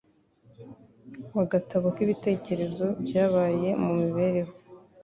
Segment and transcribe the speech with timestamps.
[1.33, 4.53] mu gatabo k'ibitekerezo by'ibyabaye mu mibereho